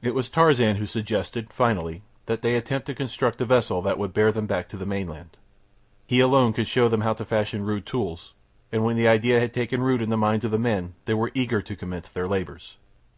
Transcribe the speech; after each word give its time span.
It 0.00 0.14
was 0.14 0.30
Tarzan 0.30 0.76
who 0.76 0.86
suggested, 0.86 1.52
finally, 1.52 2.00
that 2.24 2.40
they 2.40 2.54
attempt 2.56 2.86
to 2.86 2.94
construct 2.94 3.42
a 3.42 3.44
vessel 3.44 3.82
that 3.82 3.98
would 3.98 4.14
bear 4.14 4.32
them 4.32 4.46
back 4.46 4.70
to 4.70 4.78
the 4.78 4.86
mainland. 4.86 5.36
He 6.06 6.18
alone 6.18 6.54
could 6.54 6.66
show 6.66 6.88
them 6.88 7.02
how 7.02 7.12
to 7.12 7.26
fashion 7.26 7.66
rude 7.66 7.84
tools, 7.84 8.32
and 8.72 8.84
when 8.84 8.96
the 8.96 9.06
idea 9.06 9.38
had 9.38 9.52
taken 9.52 9.82
root 9.82 10.00
in 10.00 10.08
the 10.08 10.16
minds 10.16 10.46
of 10.46 10.50
the 10.50 10.58
men 10.58 10.94
they 11.04 11.12
were 11.12 11.30
eager 11.34 11.60
to 11.60 11.76
commence 11.76 12.08
their 12.08 12.26
labours. 12.26 12.76